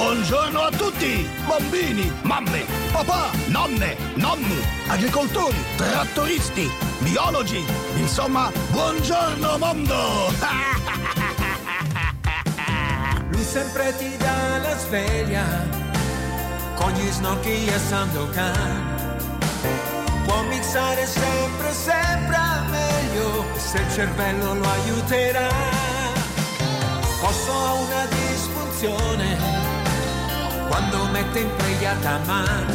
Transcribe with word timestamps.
Buongiorno 0.00 0.60
a 0.60 0.70
tutti! 0.70 1.28
Bambini, 1.46 2.10
mamme, 2.22 2.64
papà, 2.90 3.30
nonne, 3.48 3.98
nonni, 4.14 4.58
agricoltori, 4.86 5.62
trattoristi, 5.76 6.70
biologi, 7.00 7.62
insomma, 7.96 8.50
buongiorno 8.70 9.58
mondo! 9.58 10.32
Lui 13.28 13.44
sempre 13.44 13.94
ti 13.98 14.16
dà 14.16 14.58
la 14.62 14.78
sveglia 14.78 15.44
con 16.76 16.92
gli 16.92 17.10
snocchi 17.10 17.66
e 17.66 17.78
Sandokan. 17.78 19.18
Può 20.24 20.42
mixare 20.44 21.06
sempre, 21.06 21.74
sempre 21.74 22.38
meglio 22.70 23.44
se 23.54 23.76
il 23.76 23.92
cervello 23.92 24.54
lo 24.54 24.66
aiuterà. 24.66 25.48
Posso 27.20 27.52
ha 27.52 27.72
una 27.74 28.06
disfunzione 28.06 29.59
quando 30.70 31.04
mette 31.06 31.40
in 31.40 31.50
preghiata 31.56 32.20
mano. 32.26 32.74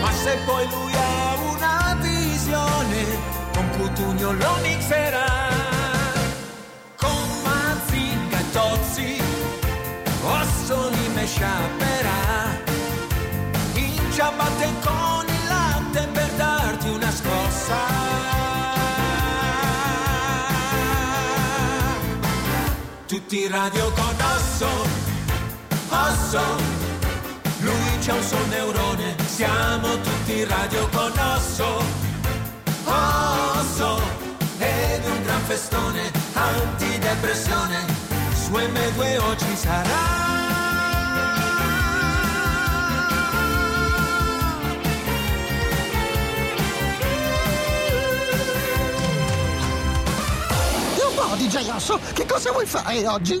Ma 0.00 0.10
se 0.10 0.38
poi 0.46 0.66
lui 0.70 0.92
ha 0.94 1.34
una 1.52 1.96
visione, 2.00 3.04
con 3.52 3.68
Cutugno 3.76 4.32
lo 4.32 4.56
mixerà. 4.62 5.32
Con 6.96 7.20
Mazinga 7.44 8.38
e 8.38 8.50
Tozzi, 8.52 9.20
Ossoli 10.22 11.08
me 11.14 11.26
sciaperà. 11.26 12.24
In 13.74 14.12
ciabatte 14.12 14.68
con 14.80 15.24
il 15.26 15.48
latte 15.48 16.08
per 16.10 16.30
darti 16.36 16.88
una 16.88 17.10
scossa. 17.10 17.80
Tutti 23.06 23.46
radio 23.46 23.92
con 23.92 24.14
Osso, 24.34 25.05
Osso, 25.96 26.42
lui 27.60 27.98
c'ha 28.00 28.14
un 28.14 28.22
solo 28.22 28.46
neurone, 28.46 29.16
siamo 29.26 29.98
tutti 30.00 30.44
radio 30.44 30.86
con 30.88 31.12
Osso, 31.18 31.82
Osso, 32.84 34.00
ed 34.58 35.04
un 35.06 35.22
gran 35.22 35.40
festone, 35.42 36.10
antidepressione, 36.34 37.84
su 38.34 38.50
M2 38.52 39.20
oggi 39.20 39.56
sarà. 39.56 40.24
DJ 51.36 51.68
Osso, 51.68 52.00
che 52.12 52.24
cosa 52.26 52.50
vuoi 52.50 52.66
fare 52.66 53.06
oggi? 53.06 53.36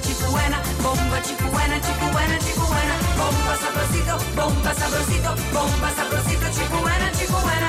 bomba 0.00 0.62
bomba 0.80 1.20
chicuena, 1.22 1.80
chicuena, 1.80 2.38
chicuena, 2.38 2.94
bomba 3.16 3.56
sabrosito, 3.56 4.16
bomba 4.36 4.74
sabrosito, 4.74 5.34
bomba 5.52 5.90
sabrosito, 5.90 6.46
chicuena, 6.52 7.10
chicuena. 7.18 7.67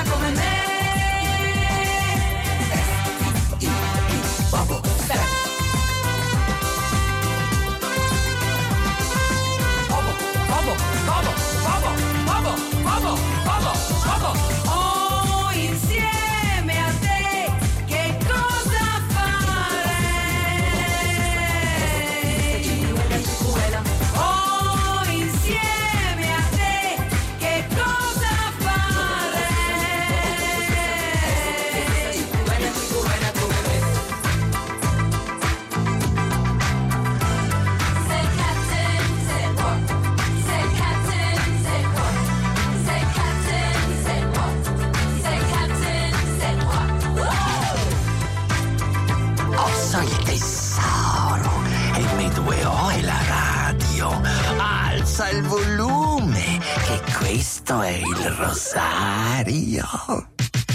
Questo 57.70 57.82
è 57.82 57.90
il 57.90 58.34
rosario. 58.36 59.86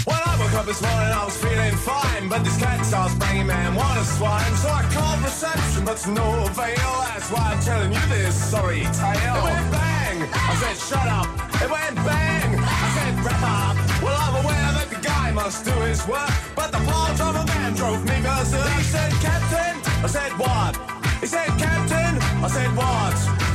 When 0.06 0.16
I 0.16 0.36
woke 0.38 0.54
up 0.54 0.64
this 0.64 0.80
morning, 0.80 1.12
I 1.12 1.24
was 1.24 1.36
feeling 1.36 1.76
fine, 1.76 2.28
but 2.28 2.42
this 2.42 2.56
cat 2.56 2.84
starts 2.86 3.14
banging, 3.16 3.46
man, 3.46 3.76
a 3.76 4.04
swine. 4.04 4.56
So 4.56 4.68
I 4.68 4.82
called 4.94 5.20
reception, 5.22 5.84
but 5.84 5.98
to 5.98 6.10
no 6.12 6.24
avail. 6.46 6.92
That's 7.12 7.30
why 7.30 7.52
I'm 7.52 7.60
telling 7.60 7.92
you 7.92 8.00
this 8.08 8.34
sorry 8.34 8.84
tale. 8.96 9.36
It 9.36 9.44
went 9.44 9.70
bang. 9.70 10.22
I 10.32 10.54
said, 10.56 10.76
shut 10.88 11.06
up. 11.06 11.28
It 11.60 11.70
went 11.70 11.96
bang. 11.96 12.56
I 12.64 12.88
said, 12.96 13.14
wrap 13.24 13.42
up. 13.44 13.76
Well, 14.02 14.16
I'm 14.16 14.36
aware 14.42 14.72
that 14.78 14.88
the 14.88 15.00
guy 15.06 15.32
must 15.32 15.66
do 15.66 15.72
his 15.84 16.00
work. 16.08 16.32
But 16.54 16.72
the 16.72 16.78
part 16.78 17.20
of 17.20 17.36
a 17.36 17.44
man 17.44 17.74
drove 17.74 18.02
me 18.04 18.16
berserk. 18.22 18.72
He 18.72 18.84
said, 18.84 19.12
Captain, 19.20 19.76
I 20.02 20.08
said, 20.08 20.32
what? 20.38 20.72
He 21.20 21.26
said, 21.26 21.48
Captain, 21.58 22.16
I 22.42 22.48
said, 22.48 22.70
what? 22.74 23.45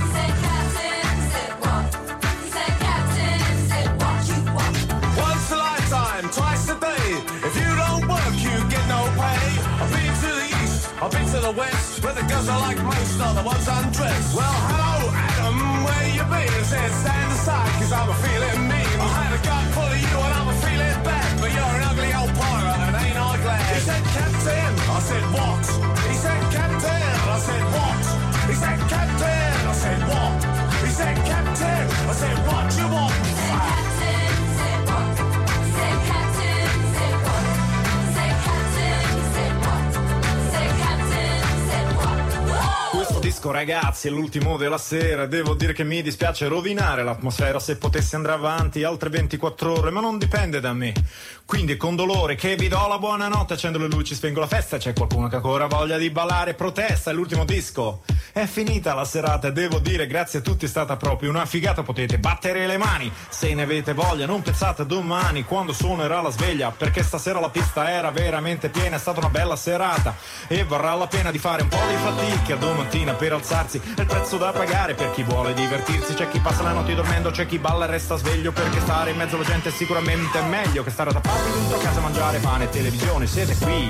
Like 12.76 12.84
most 12.86 13.22
are 13.22 13.34
the 13.34 13.44
ones 13.44 13.61
Ragazzi 43.52 44.08
è 44.08 44.12
l'ultimo 44.12 44.56
della 44.56 44.78
sera. 44.78 45.26
Devo 45.26 45.56
dire 45.56 45.74
che 45.74 45.84
mi 45.84 46.02
dispiace 46.02 46.48
rovinare 46.48 47.04
l'atmosfera. 47.04 47.60
Se 47.60 47.76
potessi 47.76 48.16
andare 48.16 48.36
avanti 48.36 48.84
altre 48.84 49.10
24 49.10 49.74
ore 49.74 49.92
Ma 49.92 50.00
non 50.00 50.18
dipende 50.18 50.62
da 50.62 50.72
me. 50.72 50.94
Quindi 51.46 51.76
con 51.76 51.98
dolore 51.98 52.36
che 52.36 52.56
vi 52.56 52.70
do 52.70 52.88
la 52.88 52.98
buonanotte. 52.98 53.54
Accendo 53.54 53.78
le 53.78 53.88
luci, 53.88 54.16
spengo 54.16 54.40
la 54.40 54.48
festa. 54.48 54.78
C'è 54.78 54.94
qualcuno 54.94 55.28
che 55.28 55.36
ancora 55.36 55.66
ha 55.66 55.68
voglia 55.68 55.98
di 55.98 56.10
ballare? 56.10 56.54
Protesta, 56.54 57.12
è 57.12 57.14
l'ultimo 57.14 57.44
disco. 57.44 58.04
È 58.32 58.46
finita 58.46 58.94
la 58.94 59.04
serata 59.04 59.50
e 59.50 59.52
devo 59.52 59.80
dire. 59.80 60.08
Grazie 60.08 60.40
a 60.40 60.42
tutti 60.42 60.66
È 60.66 60.70
stata 60.70 60.96
proprio 60.96 61.30
una 61.30 61.46
figata. 61.46 61.84
Potete 61.84 62.20
battere 62.20 62.66
le 62.66 62.78
mani 62.78 63.12
se 63.28 63.54
ne 63.54 63.64
avete 63.64 63.94
voglia. 63.94 64.26
Non 64.26 64.42
pensate 64.42 64.86
domani 64.86 65.44
quando 65.44 65.74
suonerà 65.74 66.22
la 66.22 66.32
sveglia 66.32 66.72
Perché 66.72 67.04
stasera 67.04 67.42
la 67.42 67.50
pista 67.50 67.90
era 67.90 68.12
veramente 68.12 68.70
piena. 68.70 68.96
È 68.96 69.00
stata 69.00 69.20
una 69.20 69.30
bella 69.30 69.58
serata 69.58 70.16
E 70.48 70.64
varrà 70.64 70.94
la 70.96 71.08
pena 71.08 71.32
di 71.32 71.38
fare 71.38 71.64
un 71.64 71.68
po' 71.68 71.80
di 71.90 71.96
fatica 71.96 72.56
Domattina 72.56 73.14
per 73.14 73.34
alzarsi. 73.42 73.82
È 73.96 74.02
il 74.02 74.08
prezzo 74.08 74.38
da 74.38 74.52
pagare 74.52 74.94
per 74.94 75.12
chi 75.12 75.24
vuole 75.24 75.54
divertirsi. 75.54 76.14
C'è 76.14 76.30
chi 76.30 76.40
passa 76.40 76.62
la 76.62 76.72
notte 76.72 76.94
dormendo 76.96 77.32
C'è 77.32 77.46
chi 77.46 77.58
balla 77.58 77.86
e 77.86 77.88
resta 77.88 78.16
sveglio 78.16 78.52
Perché 78.52 78.80
stare 78.80 79.12
in 79.12 79.18
mezzo 79.18 79.36
alla 79.36 79.46
gente 79.46 79.70
è 79.70 79.72
sicuramente 79.72 80.42
meglio 80.42 80.84
Che 80.84 80.90
stare 80.90 81.12
tappati 81.12 81.52
dentro 81.52 81.78
a 81.78 81.80
casa 81.82 82.00
a 82.00 82.02
mangiare 82.02 82.38
pane 82.40 82.66
e 82.66 82.70
televisione. 82.70 83.28
Siete 83.28 83.56
qui. 83.58 83.90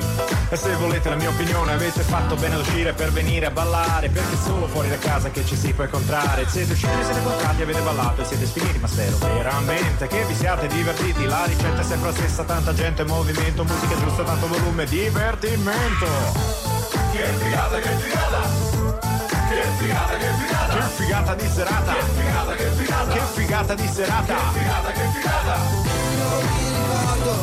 E 0.50 0.56
se 0.56 0.76
volete 0.76 1.10
la 1.10 1.16
mia 1.16 1.30
opinione 1.30 1.74
Avete 1.74 2.02
fatto 2.02 2.36
bene 2.36 2.56
ad 2.56 2.62
uscire 2.62 2.94
per 2.94 3.12
venire 3.12 3.46
a 3.48 3.52
ballare 3.52 4.10
Perché 4.10 4.34
è 4.34 4.38
solo 4.38 4.68
fuori 4.68 4.90
da 4.90 4.98
casa 4.98 5.30
che 5.30 5.46
ci 5.46 5.56
si 5.56 5.74
può 5.74 5.84
incontrare. 5.84 6.48
Siete 6.48 6.72
usciti, 6.72 7.04
siete 7.04 7.20
incontrati, 7.20 7.62
avete 7.62 7.82
ballato 7.82 8.22
e 8.22 8.26
siete 8.26 8.46
sfiniti 8.46 8.80
Ma 8.80 8.88
spero 8.88 9.18
veramente 9.18 10.08
che 10.08 10.24
vi 10.26 10.36
siate 10.36 10.68
divertiti. 10.68 11.26
La 11.26 11.46
ricetta 11.46 11.82
è 11.82 11.84
sempre 11.84 12.10
la 12.10 12.16
stessa 12.16 12.44
Tanta 12.44 12.74
gente, 12.74 13.04
movimento, 13.04 13.64
musica 13.64 13.96
giusta, 13.98 14.24
tanto 14.24 14.48
volume 14.48 14.86
Divertimento. 14.86 16.06
Che 17.12 17.24
figata, 17.24 17.80
che 17.80 17.90
figata! 17.98 18.81
Che 19.52 19.68
figata, 19.80 20.16
che 20.16 20.32
figata! 20.40 20.74
Che 20.76 20.88
figata 20.96 21.36
di 21.36 21.48
serata! 21.50 21.94
Che 21.94 22.04
figata, 22.16 22.56
che 22.56 22.70
figata! 22.72 23.12
Che 23.12 23.20
figata 23.34 23.74
di 23.74 23.88
serata! 23.92 24.36
figata, 24.54 24.92
che 24.92 25.08
figata! 25.12 25.56
Io 26.16 26.40
mi 26.48 26.68
ricordo 26.72 27.34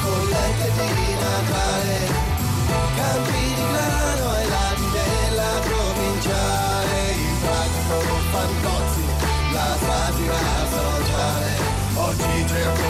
con 0.00 0.28
le 0.30 0.44
di 0.56 1.14
Natale, 1.20 1.98
campi 2.96 3.40
di 3.54 3.64
grano 3.72 4.36
e 4.36 4.48
la 4.48 4.68
della 4.90 5.52
provinciale, 5.60 7.10
il 7.12 7.40
traffico 7.42 7.96
con 8.08 8.22
fantozzi, 8.32 9.04
la 9.52 9.76
satira 9.84 10.40
sociale. 10.70 11.50
Oggi 11.94 12.46
cerco 12.48 12.89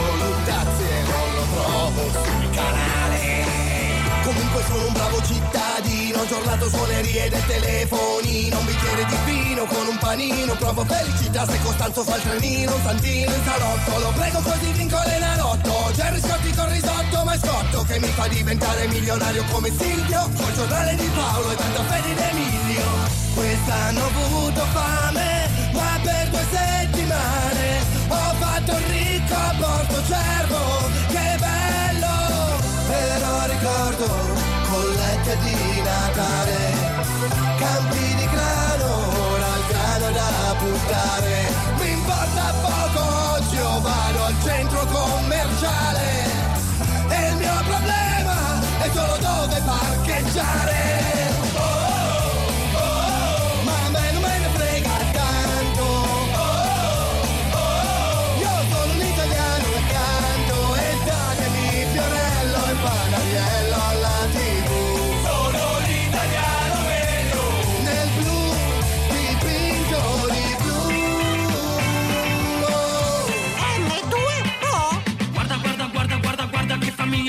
cittadino, 6.21 6.25
giornato 6.25 6.69
suonerie 6.69 7.29
del 7.29 7.45
telefonino, 7.45 8.59
un 8.59 8.65
bicchiere 8.65 9.05
di 9.05 9.15
vino 9.25 9.65
con 9.65 9.87
un 9.87 9.97
panino, 9.97 10.55
provo 10.55 10.85
felicità 10.85 11.45
se 11.47 11.59
Costanzo 11.61 12.03
fa 12.03 12.15
il 12.15 12.21
trenino, 12.21 12.75
un 12.75 12.81
santino 12.81 13.33
in 13.33 13.43
salotto, 13.43 13.99
lo 13.99 14.11
prego 14.15 14.39
così 14.39 14.71
vinco 14.73 14.99
l'enalotto, 15.05 15.91
Jerry 15.93 16.19
Scotti 16.19 16.53
con 16.53 16.69
risotto, 16.69 17.23
ma 17.23 17.33
è 17.33 17.39
scotto 17.39 17.83
che 17.83 17.99
mi 17.99 18.07
fa 18.07 18.27
diventare 18.27 18.87
milionario 18.87 19.43
come 19.51 19.71
Silvio, 19.77 20.29
col 20.35 20.53
giornale 20.53 20.95
di 20.95 21.09
Paolo 21.13 21.51
e 21.51 21.55
tanta 21.55 21.83
fede 21.83 22.13
di 22.13 22.21
Emilio. 22.21 22.85
Quest'anno 23.33 24.03
ho 24.03 24.25
avuto 24.25 24.65
fame, 24.73 25.49
ma 25.73 25.99
per 26.03 26.29
due 26.29 26.45
settimane 26.51 27.79
ho 28.07 28.33
fatto 28.39 28.71
il 28.71 28.85
ricco 28.85 29.33
a 29.33 29.55
Porto 29.57 30.03
Cervo, 30.05 30.89
che 31.07 31.37
bello! 31.39 32.59
Però 32.87 33.45
ricordo 33.45 34.40
collette 34.81 35.37
di 35.43 35.81
Natale, 35.81 36.57
campi 37.57 38.15
di 38.15 38.27
grano, 38.33 38.89
ora 39.29 39.47
il 39.57 39.65
grano 39.69 40.11
da 40.11 40.55
buttare. 40.57 41.53
Mi 41.79 41.91
importa 41.91 42.53
poco, 42.61 43.01
oggi 43.35 43.55
io 43.55 43.79
vado 43.81 44.23
al 44.23 44.35
centro 44.43 44.85
commerciale. 44.85 46.09
E 47.09 47.29
il 47.29 47.35
mio 47.35 47.57
problema 47.63 48.59
è 48.81 48.89
solo 48.93 49.17
dove 49.17 49.61
parcheggiare. 49.63 51.30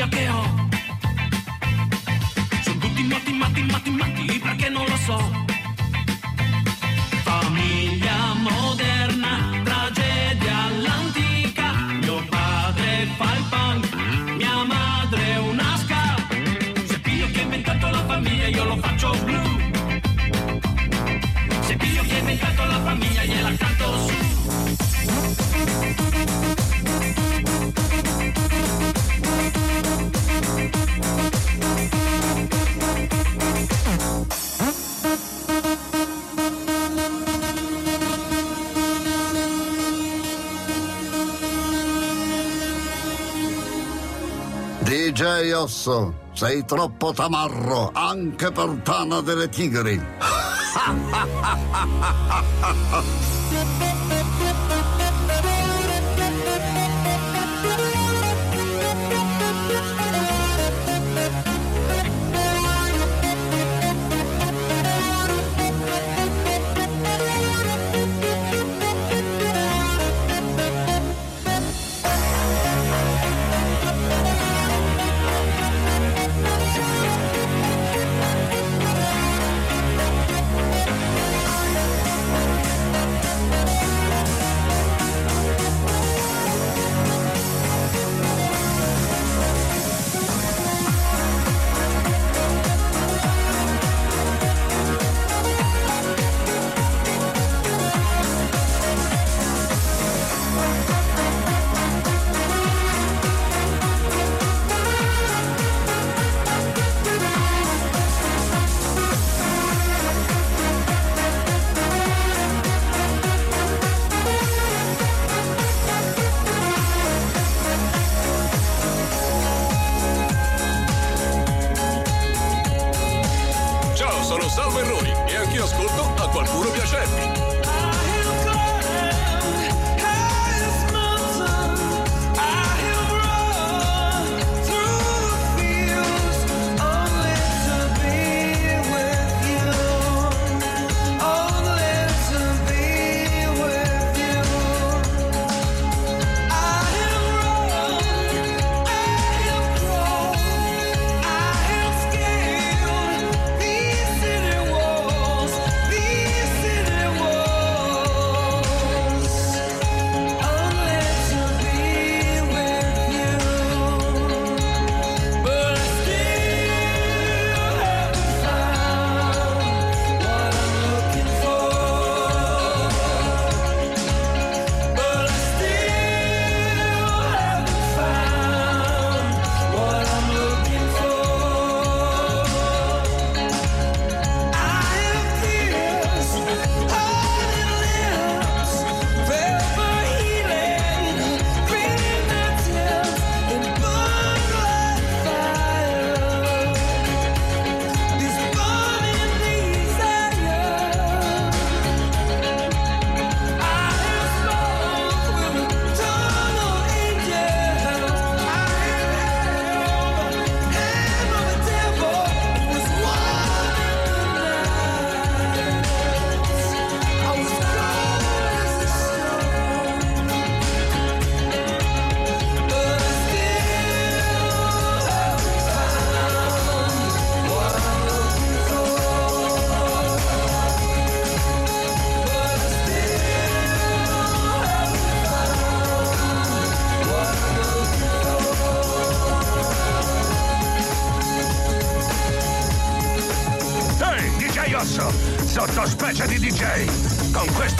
Ho. 0.02 0.68
Sono 2.62 2.78
tutti 2.80 3.02
matti, 3.04 3.32
matti, 3.32 3.62
matti, 3.62 3.90
matti, 3.90 4.38
perché 4.40 4.68
non 4.68 4.84
lo 4.84 4.96
so. 4.96 5.51
DJ 45.62 45.62
Osso, 45.62 46.14
sei 46.32 46.64
troppo 46.64 47.12
tamarro 47.12 47.92
anche 47.94 48.50
per 48.50 48.80
Tana 48.82 49.20
delle 49.20 49.48
Tigri. 49.48 50.02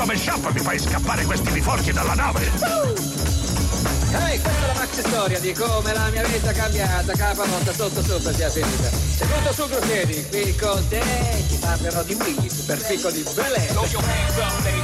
questo 0.05 0.31
mashup 0.33 0.53
mi 0.53 0.61
fai 0.61 0.79
scappare 0.79 1.25
questi 1.25 1.51
biforchi 1.51 1.93
dalla 1.93 2.15
nave! 2.15 2.41
Ehi, 4.13 4.41
questa 4.41 4.63
è 4.63 4.67
la 4.67 4.75
maxi 4.75 5.01
storia 5.01 5.39
di 5.39 5.53
come 5.53 5.93
la 5.93 6.09
mia 6.11 6.25
vita 6.25 6.51
è 6.51 6.55
cambiata, 6.55 7.13
caparotta 7.13 7.73
sotto 7.73 8.03
sopra 8.03 8.33
sia 8.33 8.51
finita. 8.51 8.91
Seduto 8.91 9.53
su 9.53 9.69
piedi, 9.87 10.27
qui 10.29 10.55
con 10.57 10.87
te 10.89 11.01
ti 11.49 11.57
parlerò 11.57 12.03
di 12.03 12.15
Willy, 12.15 12.51
super 12.51 12.79
fico 12.79 13.11
di 13.11 13.25
Belè. 13.35 14.82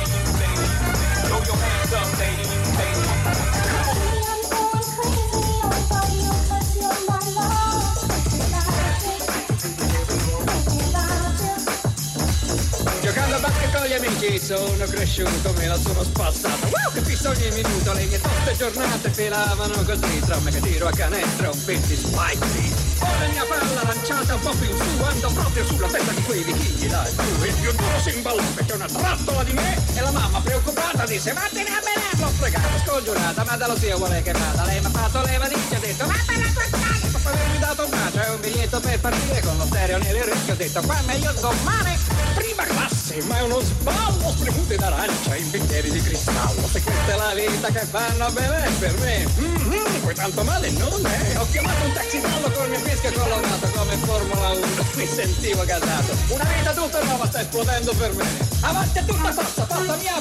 Sono 14.36 14.84
cresciuto, 14.84 15.52
me 15.56 15.66
la 15.66 15.78
sono 15.78 16.02
spassata. 16.02 16.66
Wow, 16.66 17.02
pistoni 17.02 17.46
in 17.46 17.54
minuto, 17.54 17.92
le 17.94 18.04
mie 18.04 18.20
toste 18.20 18.56
giornate 18.56 19.10
filavano 19.10 19.82
così. 19.84 20.20
Tra 20.20 20.38
me 20.40 20.50
che 20.50 20.60
tiro 20.60 20.88
a 20.88 20.90
canestro, 20.90 21.52
un 21.52 21.64
pin 21.64 21.80
di 21.86 21.96
spiky. 21.96 22.74
Ora 23.00 23.26
mia 23.30 23.44
palla 23.48 23.82
lanciata 23.84 24.34
un 24.34 24.40
po' 24.40 24.50
più 24.50 24.68
in 24.68 24.76
su, 24.76 25.02
ando 25.02 25.30
proprio 25.30 25.64
sulla 25.64 25.86
testa 25.88 26.12
di 26.12 26.22
quei 26.24 26.42
vichigli 26.42 26.90
là 26.90 27.04
giù. 27.04 27.44
Il 27.44 27.54
più 27.54 27.72
duro 27.72 28.00
si 28.02 28.16
imballò 28.16 28.42
perché 28.54 28.72
una 28.72 28.86
trappola 28.86 29.44
di 29.44 29.52
me 29.52 29.78
e 29.94 30.00
la 30.00 30.10
mamma 30.10 30.40
preoccupata 30.40 31.06
disse 31.06 31.32
vattene 31.32 31.70
a 31.70 31.80
bene. 31.80 32.20
L'ho 32.20 32.28
fregata, 32.36 32.84
scongiurata, 32.84 33.44
ma 33.44 33.56
dallo 33.56 33.78
zio 33.78 33.96
vuole 33.96 34.20
che 34.22 34.32
vada. 34.32 34.64
Lei 34.64 34.80
mi 34.80 34.86
ha 34.86 34.90
fatto 34.90 35.22
le 35.22 35.38
valigie, 35.38 35.76
ha 35.76 35.78
detto 35.78 36.06
vattene 36.06 36.44
a 36.44 36.52
quest'anno. 36.52 37.10
Dopo 37.12 37.28
avermi 37.28 37.58
dato 37.58 37.84
un 37.84 37.90
bacio 37.90 38.20
e 38.20 38.30
un 38.30 38.40
biglietto 38.40 38.80
per 38.80 39.00
partire 39.00 39.40
con 39.40 39.56
lo 39.56 39.64
stereo 39.64 39.98
nelle 39.98 40.20
orecchie, 40.20 40.52
ho 40.52 40.56
detto 40.56 40.80
qua 40.82 41.00
meglio 41.06 41.32
domani. 41.40 41.96
Prima 42.34 42.64
classe, 42.64 42.97
ma 43.22 43.38
è 43.38 43.42
uno 43.42 43.60
sballo, 43.60 44.30
spremute 44.30 44.76
d'arancia 44.76 45.36
in 45.36 45.50
bicchieri 45.50 45.90
di 45.90 46.02
cristallo. 46.02 46.66
Se 46.68 46.82
questa 46.82 47.12
è 47.12 47.16
la 47.16 47.34
vita 47.34 47.68
che 47.68 47.84
fanno 47.86 48.30
bene 48.30 48.70
per 48.78 48.98
me, 48.98 49.26
mhm, 49.36 50.00
poi 50.02 50.14
tanto 50.14 50.44
male 50.44 50.70
non 50.70 51.06
è. 51.06 51.36
Ho 51.38 51.46
chiamato 51.50 51.84
un 51.84 51.92
taxi 51.92 52.18
ballo 52.18 52.50
col 52.50 52.68
mio 52.68 52.78
fischio 52.80 53.12
colorato 53.12 53.66
come 53.74 53.96
Formula 53.96 54.50
1, 54.50 54.66
mi 54.94 55.06
sentivo 55.06 55.64
gasato. 55.64 56.16
Una 56.28 56.44
vita 56.56 56.72
tutta 56.72 57.02
nuova 57.04 57.26
sta 57.26 57.40
esplodendo 57.40 57.94
per 57.94 58.12
me. 58.14 58.26
Avanti 58.60 58.98
a 58.98 59.02
tutta 59.02 59.32
forza, 59.32 59.62
porta 59.64 59.96
mia. 59.96 60.16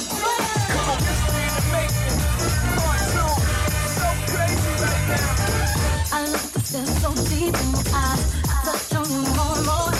I 6.10 6.24
look 6.30 6.56
at 6.56 6.66
stare 6.66 6.86
so 6.86 7.12
deep 7.28 7.54
in 7.54 7.70
your 7.70 7.84
eyes. 7.94 8.38
Touch 8.64 8.94
on 8.96 9.10
you 9.10 9.22
more 9.34 9.56
and 9.56 9.66
more 9.66 9.97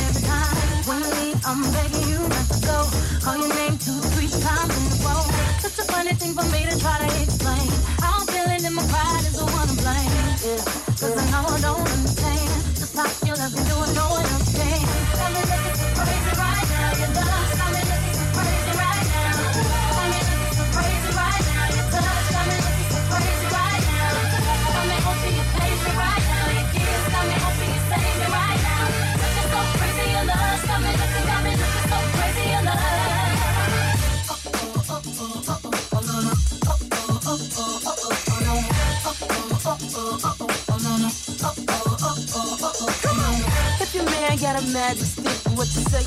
Such 6.18 6.30
a 6.30 6.34
funny 6.34 6.34
thing 6.34 6.34
for 6.34 6.52
me 6.52 6.70
to 6.70 6.78
try 6.80 6.98
to 6.98 7.22
explain. 7.22 7.70
I'm 8.02 8.26
feeling 8.26 8.64
and 8.64 8.74
my 8.74 8.82
pride 8.86 9.24
is 9.26 9.36
the 9.36 9.44
one 9.44 9.68
to 9.68 9.74
blame. 9.74 10.10
Yeah, 10.42 10.64
cause 10.98 11.16
I 11.16 11.30
know 11.30 11.46
I 11.46 11.60
don't 11.60 11.88
understand. 11.90 12.76
Just 12.76 12.96
how 12.96 13.26
you 13.26 13.34
love 13.34 13.54
me, 13.54 13.62
doing 13.68 13.94
no 13.94 14.17
magic 44.72 45.04
stick, 45.04 45.52
what 45.56 45.66
you 45.74 45.82
say? 45.88 46.04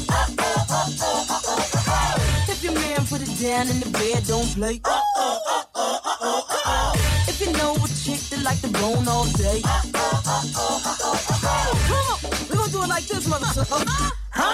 If 2.51 2.63
your 2.63 2.73
man 2.73 3.05
put 3.07 3.21
it 3.21 3.39
down 3.41 3.69
in 3.69 3.79
the 3.79 3.89
bed, 3.91 4.25
don't 4.27 4.47
play. 4.55 4.81
If 7.27 7.39
you 7.41 7.51
know 7.53 7.75
a 7.75 7.87
chick 7.87 8.19
that 8.29 8.43
like 8.43 8.61
to 8.61 8.69
bone 8.69 9.07
all 9.07 9.25
day. 9.37 9.61
Come 11.87 12.05
on, 12.11 12.19
we 12.49 12.55
gonna 12.55 12.71
do 12.71 12.83
it 12.83 12.89
like 12.89 13.05
this, 13.05 13.27
motherfucker. 13.27 14.11
I 14.33 14.45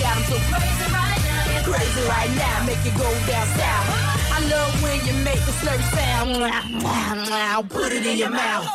got 0.00 0.16
him 0.16 0.24
so 0.30 0.36
crazy 0.50 0.86
right 0.92 1.22
now, 1.24 1.62
crazy 1.64 2.02
right 2.08 2.32
now, 2.36 2.64
make 2.66 2.84
it 2.84 2.94
go 2.96 3.08
down 3.26 3.46
south. 3.58 3.88
I 4.32 4.38
love 4.50 4.82
when 4.82 4.98
you 5.06 5.14
make 5.24 5.40
the 5.46 5.52
slurp 5.52 5.82
sound. 5.94 6.30
Put 7.70 7.92
it 7.92 8.06
in 8.06 8.16
your 8.18 8.30
mouth. 8.30 8.66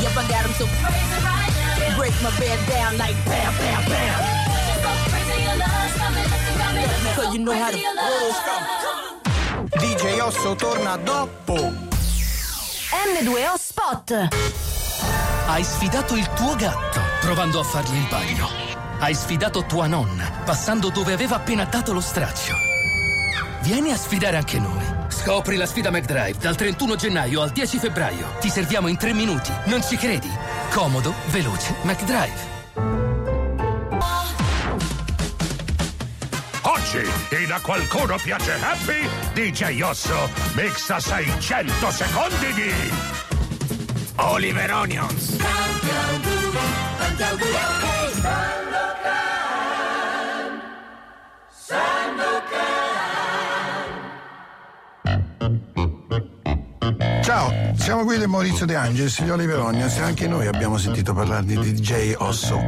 Yep, 0.00 0.16
I 0.16 0.28
got 0.28 0.44
him 0.46 0.52
so 0.52 0.66
crazy 0.66 1.24
right 1.24 1.42
now. 1.42 1.47
Break 1.96 2.14
my 2.22 2.30
bed 2.38 2.58
down 2.68 2.96
like 2.96 3.16
bam, 3.24 3.54
bam, 3.58 3.84
bam. 3.84 4.20
So 7.14 7.22
you 7.32 7.38
know 7.38 7.54
how 7.54 7.70
to. 7.70 7.78
DJ 9.78 10.20
Osso 10.20 10.54
torna 10.54 10.96
dopo. 10.96 11.54
M2O 11.54 13.54
Spot. 13.58 14.28
Hai 15.46 15.64
sfidato 15.64 16.16
il 16.16 16.28
tuo 16.34 16.54
gatto 16.56 17.00
provando 17.20 17.60
a 17.60 17.64
fargli 17.64 17.96
il 17.96 18.06
bagno. 18.08 18.48
Hai 18.98 19.14
sfidato 19.14 19.64
tua 19.64 19.86
nonna 19.86 20.30
passando 20.44 20.90
dove 20.90 21.12
aveva 21.12 21.36
appena 21.36 21.64
dato 21.64 21.92
lo 21.92 22.00
straccio. 22.00 22.54
Vieni 23.60 23.92
a 23.92 23.96
sfidare 23.96 24.36
anche 24.36 24.58
noi. 24.58 24.96
Scopri 25.08 25.56
la 25.56 25.66
sfida 25.66 25.90
McDrive 25.90 26.38
dal 26.38 26.56
31 26.56 26.96
gennaio 26.96 27.42
al 27.42 27.50
10 27.50 27.78
febbraio. 27.78 28.36
Ti 28.40 28.48
serviamo 28.48 28.88
in 28.88 28.96
3 28.96 29.12
minuti. 29.12 29.52
Non 29.64 29.82
ci 29.82 29.96
credi? 29.96 30.30
Comodo, 30.70 31.14
veloce, 31.26 31.74
McDrive. 31.82 32.56
Oggi 36.62 37.00
in 37.42 37.52
A 37.52 37.60
Qualcuno 37.60 38.16
piace 38.22 38.52
Happy, 38.60 39.08
DJ 39.32 39.80
Osso 39.82 40.28
mixa 40.54 41.00
600 41.00 41.90
secondi 41.90 42.52
di... 42.54 42.72
Oliver 44.16 44.72
Onions. 44.72 45.36
Tanti 45.36 45.90
auguri, 45.90 46.58
tanti 46.98 47.22
auguri 47.22 47.54
a 47.54 47.58
te. 47.80 48.12
Sandokan, 48.20 49.40
Sandokan. 56.70 57.22
Ciao. 57.22 57.67
Siamo 57.88 58.04
qui 58.04 58.18
da 58.18 58.26
Maurizio 58.26 58.66
De 58.66 58.76
Angelis, 58.76 59.14
signori 59.14 59.44
Oliver 59.44 59.60
Onions 59.60 59.96
anche 59.96 60.28
noi 60.28 60.46
abbiamo 60.46 60.76
sentito 60.76 61.14
parlare 61.14 61.46
di 61.46 61.56
DJ 61.56 62.16
Osso. 62.18 62.60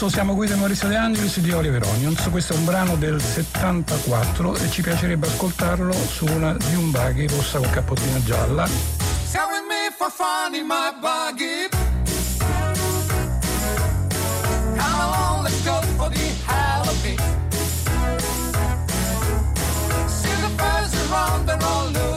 Rosso, 0.00 0.14
siamo 0.14 0.34
qui 0.34 0.46
da 0.46 0.56
Maurizio 0.56 0.88
De 0.88 0.96
Angelis 0.96 1.40
di 1.40 1.52
Oliver 1.52 1.84
Onions, 1.84 2.26
questo 2.30 2.54
è 2.54 2.56
un 2.56 2.64
brano 2.64 2.96
del 2.96 3.20
74 3.20 4.56
e 4.56 4.70
ci 4.70 4.80
piacerebbe 4.80 5.26
ascoltarlo 5.26 5.92
su 5.92 6.24
una 6.24 6.54
di 6.54 6.74
un 6.74 6.90
buggy 6.90 7.28
rossa 7.28 7.58
con 7.58 7.68
cappottina 7.68 8.22
gialla. 8.22 8.64
Come 8.64 9.52
with 9.52 9.66
me 9.68 9.94
for 9.94 10.10
fun 10.10 10.54
in 10.54 10.64
my 10.64 10.90
buggy. 11.02 11.68
Come 14.78 15.00
along, 15.02 15.42
let's 15.42 15.62
go 15.64 15.82
for 15.98 16.08
the 16.08 16.32
Halloween. 16.46 17.18
See 20.06 20.34
the 20.40 20.48
fuzz 20.56 21.10
around, 21.10 21.46
they're 21.46 21.62
all. 21.62 22.09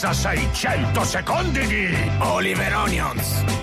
passa 0.00 0.14
600 0.14 1.04
secondi 1.04 1.66
di 1.66 2.10
Oliver 2.20 2.74
Onions. 2.74 3.59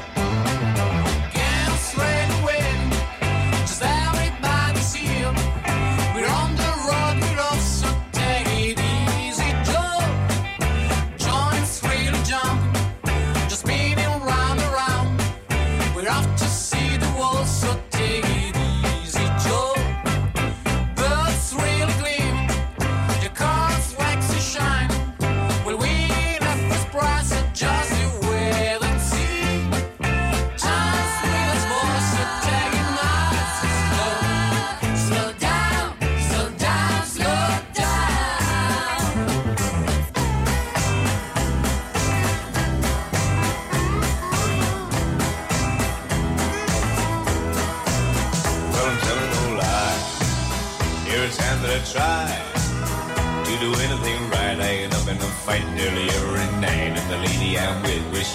Nearly 56.17 56.39
every 56.39 56.59
night, 56.59 56.97
and 56.97 57.09
the 57.11 57.17
lady 57.17 57.57
I'm 57.57 57.81
with 57.83 58.03
was 58.11 58.27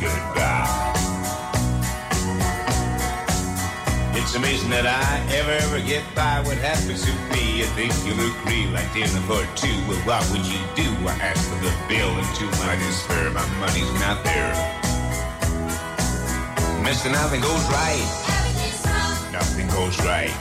goodbye. 0.00 0.92
It's 4.14 4.34
amazing 4.34 4.70
that 4.70 4.86
I 4.86 5.34
ever, 5.34 5.52
ever 5.52 5.80
get 5.86 6.02
by 6.14 6.40
what 6.44 6.58
happens 6.58 7.04
to 7.04 7.12
me. 7.32 7.62
I 7.62 7.66
think 7.74 7.92
you'll 8.04 8.20
agree, 8.40 8.66
like 8.66 8.92
dinner 8.92 9.20
for 9.26 9.44
two. 9.56 9.76
Well, 9.88 10.00
what 10.04 10.22
would 10.30 10.46
you 10.46 10.60
do? 10.74 10.90
I 11.06 11.14
ask 11.20 11.48
for 11.48 11.58
the 11.62 11.72
bill, 11.88 12.10
and 12.10 12.34
to 12.36 12.44
my 12.62 12.76
despair, 12.76 13.30
my 13.30 13.46
money's 13.60 13.92
not 14.00 14.22
there. 14.24 14.54
Mister, 16.82 17.10
nothing 17.10 17.40
goes 17.40 17.64
right. 17.70 18.22
Nothing 19.32 19.68
goes 19.68 19.98
right. 20.00 20.32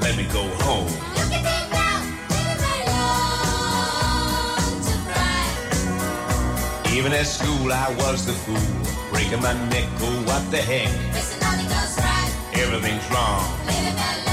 Let 0.00 0.16
me 0.16 0.24
go 0.32 0.44
home. 0.64 0.88
Even 6.96 7.12
at 7.12 7.26
school, 7.26 7.72
I 7.72 7.94
was 7.98 8.26
the 8.26 8.32
fool, 8.32 9.10
breaking 9.12 9.40
my 9.40 9.52
neck. 9.68 9.88
Oh, 10.00 10.22
what 10.26 10.50
the 10.50 10.58
heck? 10.58 10.88
Everything's 12.54 13.08
wrong. 13.10 14.27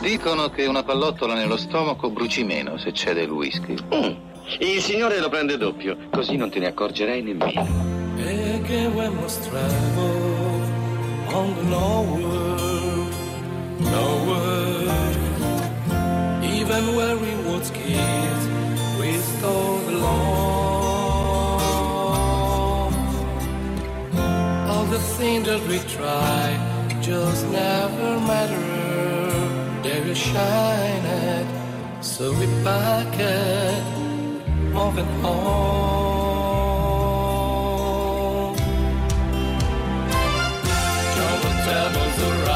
Dicono 0.00 0.48
che 0.48 0.66
una 0.66 0.82
pallottola 0.82 1.34
nello 1.34 1.56
stomaco 1.56 2.10
bruci 2.10 2.42
meno 2.42 2.78
se 2.78 2.92
c'è 2.92 3.12
del 3.12 3.30
whisky. 3.30 3.76
Il 4.60 4.80
signore 4.80 5.20
lo 5.20 5.28
prende 5.28 5.58
doppio, 5.58 5.96
così 6.10 6.36
non 6.36 6.48
te 6.50 6.58
ne 6.58 6.68
accorgerai 6.68 7.22
nemmeno. 7.22 7.66
E 8.16 8.60
che 8.64 8.86
we 8.86 9.08
must 9.10 9.48
travel 9.48 10.60
on 11.32 11.54
the 11.54 11.62
northward, 11.68 13.12
northward. 13.78 14.88
Even 16.42 16.94
where 16.96 17.16
we 17.16 17.34
was 17.46 17.70
kids, 17.70 18.48
we 18.98 19.12
still 19.18 19.78
belong. 19.86 20.08
All 24.68 24.84
the 24.86 24.98
things 25.18 25.46
that 25.46 25.60
we 25.68 25.78
try 25.80 26.67
angels 27.08 27.42
never 27.44 28.20
matter, 28.20 29.82
they 29.82 30.00
will 30.04 30.14
shine 30.14 31.06
at. 31.06 31.46
So 32.04 32.32
we 32.38 32.46
back 32.62 33.18
at 33.18 33.82
moving 34.74 35.06
home. 35.22 35.46
Trouble 41.14 41.54
travels 41.64 42.18
around. 42.22 42.47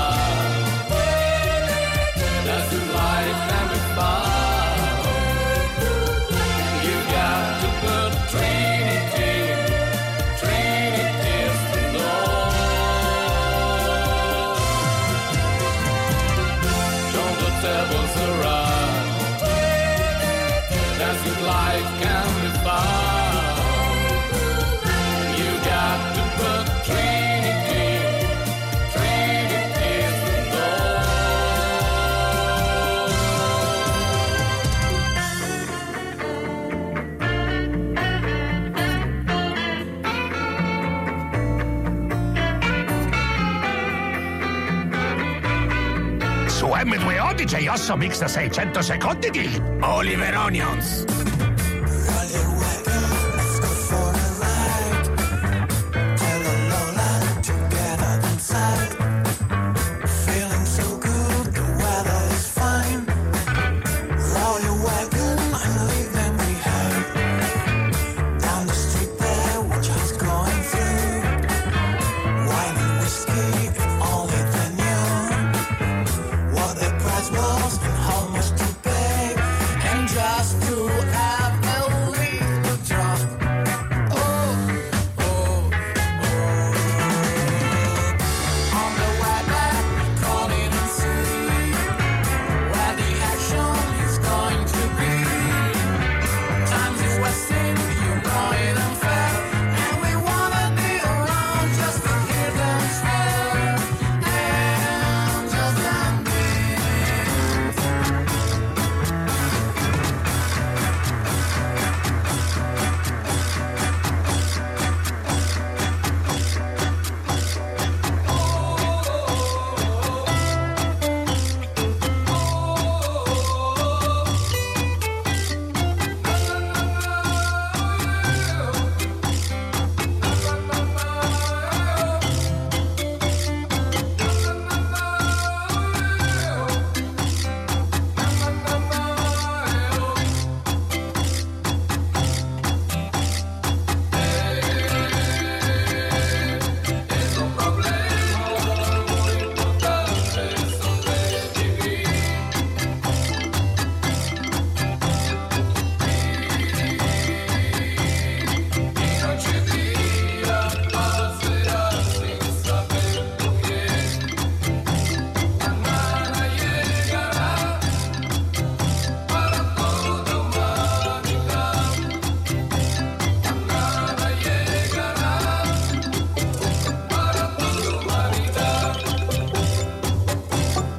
DJ 47.52 47.68
Osso 47.68 47.96
Mix 47.98 48.24
600 48.24 48.80
secondi 48.80 49.28
di 49.28 49.62
Oliver 49.82 50.34
Onions. 50.38 51.11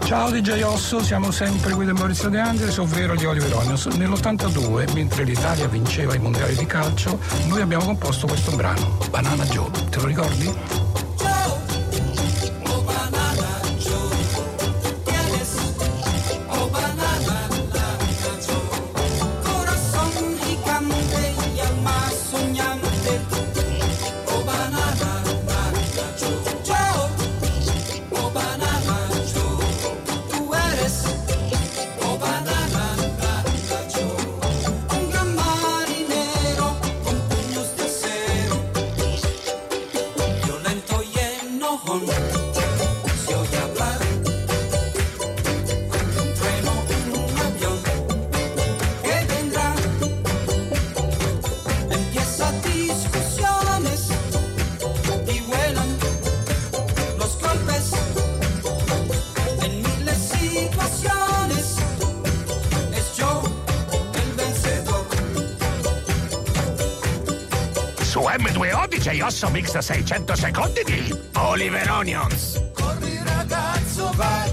Ciao 0.05 0.29
DJ 0.29 0.61
Osso, 0.63 1.01
siamo 1.01 1.31
sempre 1.31 1.73
qui 1.73 1.85
da 1.85 1.93
Maurizio 1.93 2.27
De 2.29 2.37
Angelis, 2.37 2.77
ovvero 2.77 3.15
di 3.15 3.25
Oliver 3.25 3.55
Onions. 3.55 3.85
Nell'82, 3.85 4.93
mentre 4.93 5.23
l'Italia 5.23 5.67
vinceva 5.67 6.13
i 6.13 6.19
mondiali 6.19 6.55
di 6.55 6.65
calcio, 6.65 7.17
noi 7.47 7.61
abbiamo 7.61 7.85
composto 7.85 8.27
questo 8.27 8.51
brano, 8.55 8.97
Banana 9.09 9.45
Joe, 9.45 9.71
te 9.89 9.99
lo 9.99 10.05
ricordi? 10.05 10.82
mix 69.49 69.71
da 69.71 69.82
600 69.82 70.36
secondi 70.36 70.84
di 70.86 71.15
Oliver 71.36 71.89
Onions. 71.91 72.62
Corri 72.73 73.19
ragazzo, 73.23 74.12
vai! 74.15 74.52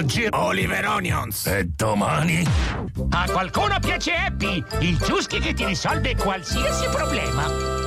oggi 0.00 0.26
Oliver 0.30 0.86
Onions. 0.86 1.46
E 1.46 1.64
domani? 1.76 2.42
A 3.10 3.30
qualcuno 3.30 3.78
piace 3.80 4.12
Happy, 4.12 4.64
il 4.80 4.96
giuschi 4.96 5.38
che 5.40 5.52
ti 5.52 5.66
risolve 5.66 6.16
qualsiasi 6.16 6.88
problema. 6.88 7.79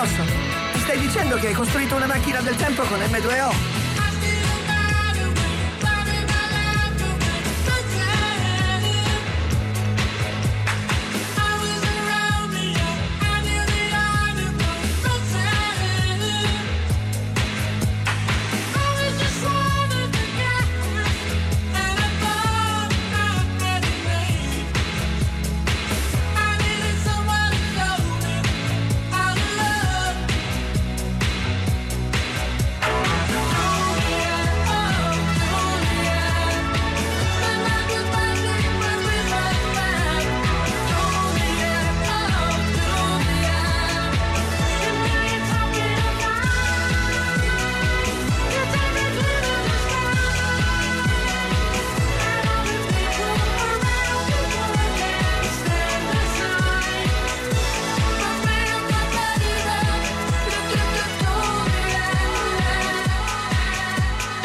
indosso. 0.00 0.22
Ti 0.72 0.78
stai 0.80 0.98
dicendo 0.98 1.36
che 1.36 1.48
hai 1.48 1.52
costruito 1.52 1.96
una 1.96 2.06
macchina 2.06 2.40
del 2.40 2.56
tempo 2.56 2.82
con 2.84 2.98
M2O? 3.00 3.79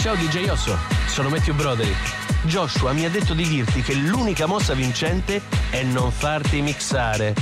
Ciao 0.06 0.14
DJ 0.14 0.50
Osso, 0.50 0.78
sono 1.08 1.30
Matthew 1.30 1.56
Broderick. 1.56 2.46
Joshua 2.46 2.94
mi 2.94 3.06
ha 3.06 3.10
detto 3.10 3.34
di 3.34 3.44
dirti 3.48 3.82
che 3.82 3.96
l'unica 3.96 4.46
mossa 4.46 4.76
vincente 4.76 5.42
è 5.72 5.82
non 5.82 6.12
farti 6.12 6.62
mixare. 6.62 7.34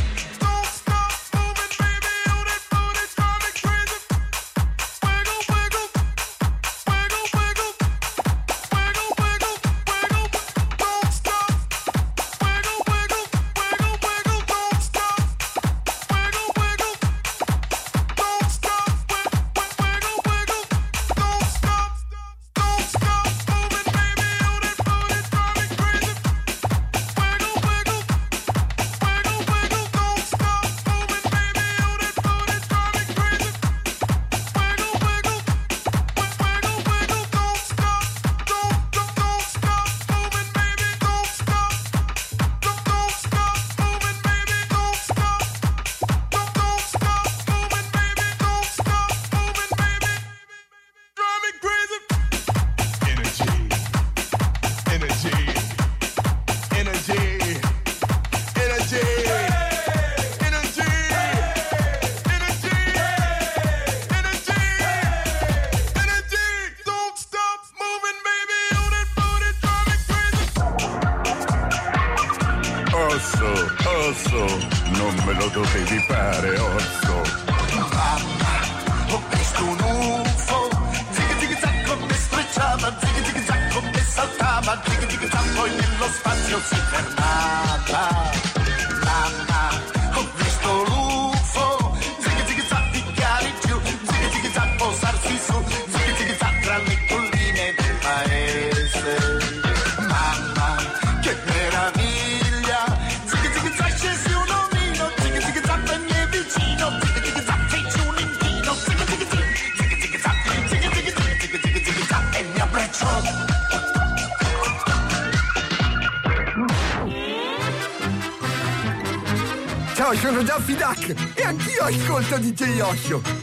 sono 120.24 120.42
Daffy 120.42 120.76
Duck 120.76 121.34
e 121.34 121.44
anch'io 121.44 121.84
ascolto 121.84 122.38
DJ 122.38 122.80
Osho. 122.80 123.43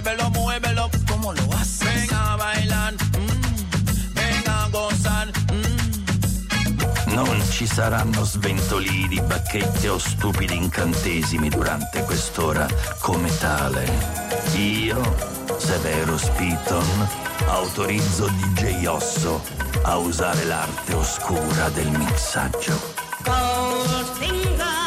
muévelo, 0.00 0.30
muévelo, 0.30 0.90
¿cómo 1.08 1.32
lo 1.32 1.42
haces? 1.54 1.80
Ven 1.84 2.14
a 2.14 2.36
bailar, 2.36 2.94
mm. 2.94 4.14
ven 4.14 4.48
a 4.48 4.68
gozar. 4.70 5.28
Mm. 5.52 7.14
Non 7.14 7.42
ci 7.50 7.66
saranno 7.66 8.24
sventolini, 8.24 9.20
bacchette 9.20 9.88
o 9.88 9.98
stupidi 9.98 10.56
incantesimi 10.56 11.50
durante 11.50 12.02
quest'ora 12.04 12.66
come 13.00 13.28
tale. 13.38 13.84
Io 14.54 15.00
Severo 15.58 16.16
Spiton, 16.16 17.08
autorizzo 17.48 18.26
DJ 18.28 18.86
Osso 18.86 19.42
a 19.82 19.96
usare 19.98 20.44
l'arte 20.44 20.94
oscura 20.94 21.68
del 21.70 21.90
mixaggio. 21.90 22.78
Goldfinger. 23.22 24.79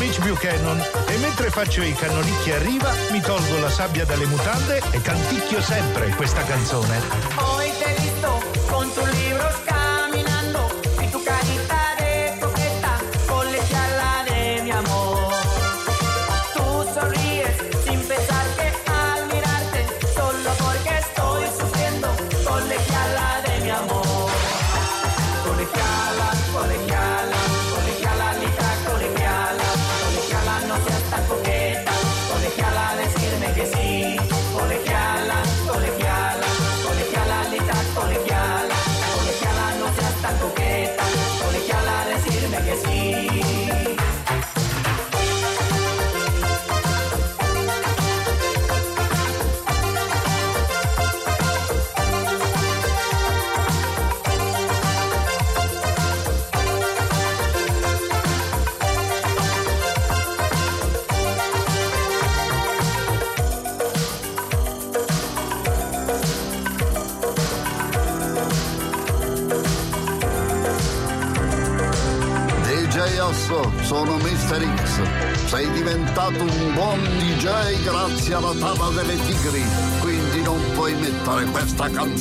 Mitch 0.00 0.18
Buchanan 0.20 0.82
e 1.08 1.16
mentre 1.18 1.50
faccio 1.50 1.82
i 1.82 1.92
cannonicchi 1.92 2.50
a 2.52 2.58
riva 2.58 2.90
mi 3.10 3.20
tolgo 3.20 3.58
la 3.58 3.68
sabbia 3.68 4.06
dalle 4.06 4.24
mutande 4.24 4.80
e 4.92 5.02
canticchio 5.02 5.60
sempre 5.60 6.08
questa 6.16 6.42
canzone. 6.42 7.59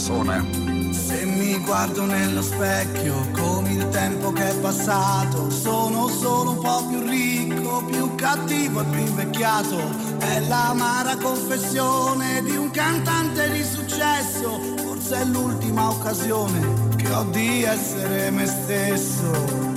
Canzone. 0.09 0.91
Se 0.91 1.23
mi 1.25 1.57
guardo 1.59 2.05
nello 2.05 2.41
specchio, 2.41 3.29
come 3.31 3.71
il 3.73 3.87
tempo 3.89 4.31
che 4.31 4.49
è 4.49 4.55
passato, 4.55 5.49
sono 5.49 6.07
solo 6.07 6.51
un 6.51 6.59
po' 6.59 6.87
più 6.87 7.01
ricco, 7.07 7.83
più 7.85 8.15
cattivo 8.15 8.81
e 8.81 8.85
più 8.85 8.99
invecchiato. 8.99 9.77
È 10.17 10.39
l'amara 10.41 11.15
confessione 11.17 12.41
di 12.43 12.55
un 12.55 12.71
cantante 12.71 13.51
di 13.51 13.63
successo, 13.63 14.59
forse 14.77 15.21
è 15.21 15.25
l'ultima 15.25 15.89
occasione 15.89 16.87
che 16.95 17.11
ho 17.11 17.23
di 17.25 17.63
essere 17.63 18.31
me 18.31 18.45
stesso. 18.45 19.68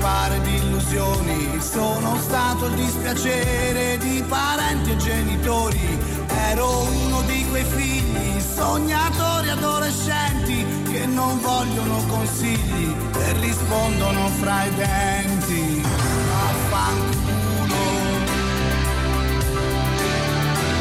Per 0.00 0.10
campare 0.10 0.40
di 0.40 0.56
illusioni, 0.56 1.60
sono 1.60 2.16
stato 2.20 2.66
il 2.66 2.74
dispiacere 2.74 3.98
di 3.98 4.24
parenti 4.26 4.92
e 4.92 4.96
genitori. 4.96 5.98
Ero 6.26 6.80
uno 6.80 7.20
di 7.22 7.46
quei 7.48 7.64
figli, 7.64 8.40
sognatori 8.40 9.50
adolescenti, 9.50 10.64
che 10.90 11.06
non 11.06 11.38
vogliono 11.40 12.02
consigli 12.06 12.94
e 13.14 13.32
rispondono 13.40 14.28
fra 14.40 14.64
i 14.64 14.74
denti. 14.74 15.82
Vaffanculo, 16.30 17.76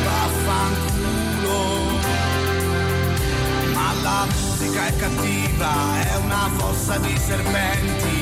vaffanculo. 0.06 1.58
Ma 3.74 3.94
la 4.02 4.26
musica 4.34 4.88
è 4.88 4.96
cattiva, 4.96 6.02
è 6.02 6.16
una 6.24 6.50
fossa 6.56 6.98
di 6.98 7.18
serpenti 7.18 8.19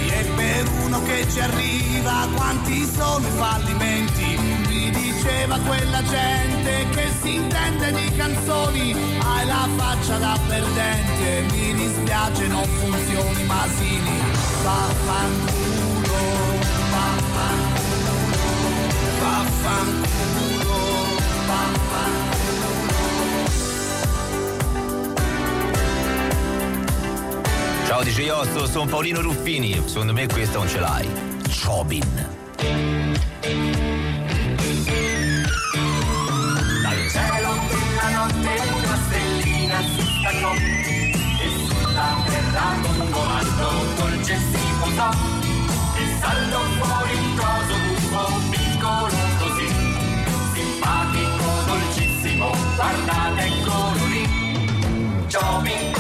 per 0.58 0.68
uno 0.84 1.02
che 1.04 1.28
ci 1.30 1.40
arriva 1.40 2.28
quanti 2.34 2.84
sono 2.86 3.28
i 3.28 3.32
fallimenti? 3.32 4.38
Mi 4.68 4.90
diceva 4.90 5.60
quella 5.60 6.02
gente 6.02 6.88
che 6.90 7.08
si 7.22 7.36
intende 7.36 7.92
di 7.92 8.16
canzoni, 8.16 8.96
hai 9.20 9.46
la 9.46 9.68
faccia 9.76 10.18
da 10.18 10.40
perdente, 10.48 11.46
mi 11.52 11.74
dispiace 11.76 12.48
non 12.48 12.64
funzioni 12.64 13.44
Masini, 13.44 14.20
vaffanculo, 14.64 16.18
vaffanculo, 16.90 18.16
vaffanculo, 19.20 20.18
Ciao 27.88 28.04
DJ 28.04 28.28
Osto, 28.32 28.68
sono 28.68 28.86
Paolino 28.86 29.22
Ruffini. 29.22 29.82
Secondo 29.86 30.12
me 30.12 30.28
questa 30.28 30.58
non 30.58 30.68
ce 30.68 30.78
l'hai. 30.78 31.08
Chobin. 31.64 32.04
Dal 36.82 37.10
cielo 37.10 37.54
della 37.70 38.10
notte 38.12 38.62
una 38.76 38.98
stellina 39.08 39.80
si 39.84 40.02
staccò 40.20 40.52
e 40.52 41.48
sulla 41.66 42.24
terra 42.26 42.76
un 43.00 43.10
volando 43.10 43.70
dolce 43.96 44.36
si 44.36 44.60
e 45.96 46.18
saltò 46.20 46.60
fuori 46.60 47.16
un 47.16 47.36
coso 47.38 47.76
buffo 47.88 48.24
piccolo 48.50 49.16
così 49.40 49.68
simpatico, 50.52 51.46
dolcissimo 51.66 52.52
guardate 52.76 53.46
eccolo 53.46 54.06
lì 54.08 54.24
Joby 55.28 55.97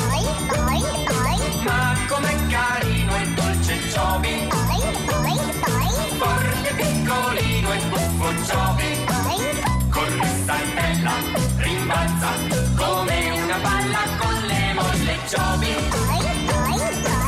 buffo 8.48 8.95
Joby 9.04 9.64
corre 9.89 10.30
saltella 10.45 11.12
rimbalza 11.58 12.30
come 12.76 13.30
una 13.43 13.58
palla 13.62 14.00
con 14.18 14.34
le 14.45 14.74
molle 14.74 15.20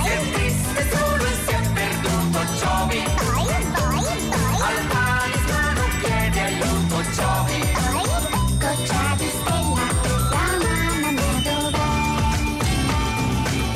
si 0.03 0.09
è 0.09 0.31
triste 0.31 0.89
solo 0.95 1.25
e 1.25 1.33
si 1.45 1.51
è 1.51 1.61
perduto 1.73 2.39
al 2.39 2.47
talismano 4.87 5.83
chiede 6.01 6.39
aiuto 6.39 7.01
Joby 7.11 7.71
goccia 8.57 9.15
di 9.17 9.29
stella 9.29 9.87
la 10.29 10.45
mamma 11.01 11.41
dov'è? 11.43 11.79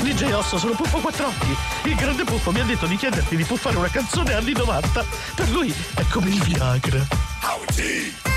DJ 0.04 0.32
Osso, 0.32 0.58
sono 0.58 0.74
Puffo 0.74 1.00
Quattrocchi. 1.00 1.56
Il 1.84 1.96
grande 1.96 2.24
Puffo 2.24 2.52
mi 2.52 2.60
ha 2.62 2.64
detto 2.64 2.86
di 2.86 2.96
chiederti 2.96 3.36
di 3.36 3.44
puffare 3.44 3.76
una 3.76 3.90
canzone 3.90 4.34
anni 4.34 4.54
90. 4.54 5.06
Per 5.36 5.50
lui 5.50 5.74
è 5.96 6.04
come 6.10 6.30
il 6.30 6.42
Viagra. 6.44 7.33
How 7.44 7.62
it 7.62 7.78
is. 7.78 8.33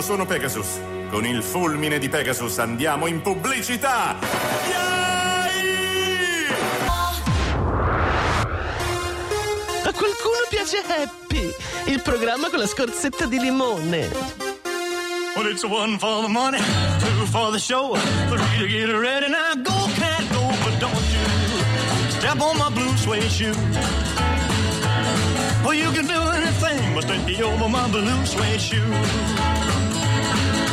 Sono 0.00 0.24
Pegasus. 0.24 0.80
Con 1.10 1.24
il 1.24 1.42
fulmine 1.42 1.98
di 1.98 2.08
Pegasus 2.08 2.58
andiamo 2.58 3.06
in 3.06 3.20
pubblicità! 3.20 4.18
A 9.84 9.92
qualcuno 9.92 10.46
piace 10.48 10.82
Happy, 10.86 11.54
il 11.86 12.00
programma 12.02 12.48
con 12.48 12.58
la 12.58 12.66
scorzetta 12.66 13.26
di 13.26 13.38
limone. 13.38 14.08
Well, 15.36 15.46
it's 15.46 15.62
one 15.64 15.98
for 15.98 16.22
the 16.22 16.28
money, 16.28 16.58
two 16.58 17.26
for 17.26 17.52
the 17.52 17.58
show, 17.58 17.94
three 18.28 18.58
to 18.58 18.66
get 18.66 18.88
ready. 18.90 19.28
Now 19.28 19.54
go, 19.62 19.86
cat, 19.94 20.24
go, 20.32 20.48
but 20.64 20.78
don't 20.80 20.94
you 21.12 22.10
step 22.18 22.40
on 22.40 22.56
my 22.56 22.70
blue 22.70 22.96
suede 22.96 23.30
shoe. 23.30 23.54
Well, 25.62 25.74
you 25.74 25.90
can 25.92 26.06
do 26.06 26.20
anything 26.32 26.94
but 26.94 27.06
take 27.06 27.24
me 27.26 27.42
over 27.42 27.68
my 27.68 27.86
blue 27.88 28.24
suede 28.24 28.60
shoe. 28.60 29.59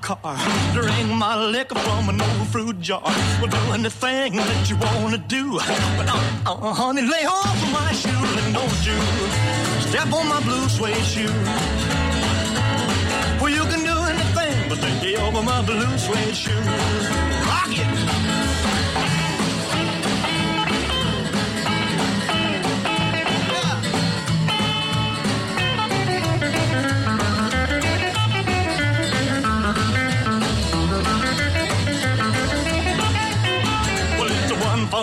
Car, 0.00 0.36
drink 0.72 1.10
my 1.12 1.36
liquor 1.36 1.74
from 1.74 2.08
an 2.08 2.20
old 2.20 2.48
fruit 2.48 2.80
jar. 2.80 3.02
Well, 3.40 3.50
do 3.50 3.72
anything 3.72 4.36
that 4.36 4.70
you 4.70 4.76
wanna 4.76 5.18
do. 5.18 5.58
But 5.96 6.08
uh, 6.08 6.52
uh, 6.52 6.72
honey, 6.72 7.02
lay 7.02 7.24
off 7.24 7.62
of 7.62 7.72
my 7.72 7.92
shoes 7.92 8.44
and 8.44 8.54
don't 8.54 8.86
you 8.86 8.98
step 9.88 10.12
on 10.12 10.28
my 10.28 10.40
blue 10.42 10.68
suede 10.68 11.04
shoe. 11.04 11.36
Well, 13.40 13.52
you 13.52 13.64
can 13.72 13.82
do 13.84 13.96
anything 14.12 14.68
but 14.68 14.78
take 14.80 15.18
over 15.20 15.42
my 15.42 15.62
blue 15.62 15.98
suede 15.98 16.36
shoe. 16.36 17.35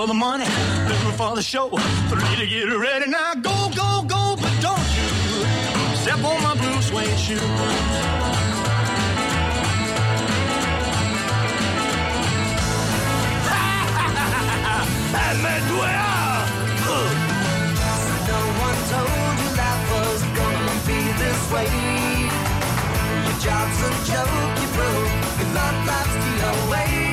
For 0.04 0.08
the 0.08 0.14
money, 0.14 0.44
two 0.44 1.12
for 1.16 1.34
the 1.34 1.42
show, 1.42 1.70
three 2.10 2.36
to 2.36 2.46
get 2.46 2.66
ready. 2.78 3.10
Now 3.10 3.36
go, 3.36 3.56
go, 3.74 4.04
go, 4.04 4.36
but 4.36 4.54
don't 4.60 4.88
you 4.98 5.08
step 6.04 6.20
on 6.30 6.44
my 6.44 6.56
blue 6.56 6.82
suede 6.82 7.20
shoe. 7.20 7.40
M2A! 15.46 15.98
No 18.28 18.40
one 18.66 18.80
told 18.92 19.36
you 19.42 19.50
life 19.62 19.84
was 19.94 20.22
gonna 20.38 20.78
be 20.90 21.00
this 21.22 21.42
way. 21.54 21.72
Your 23.26 23.38
job's 23.46 23.80
a 23.88 23.92
joke 24.10 24.54
you 24.62 24.70
broke, 24.76 25.14
your 25.40 25.50
love 25.58 25.80
life's 25.88 26.16
the 26.42 26.68
away. 26.68 27.13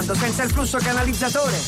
Stai 0.00 0.06
mixando 0.06 0.14
senza 0.14 0.42
il 0.44 0.50
flusso 0.50 0.78
canalizzatore! 0.78 1.58